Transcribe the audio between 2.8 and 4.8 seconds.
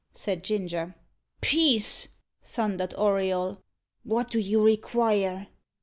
Auriol. "What do you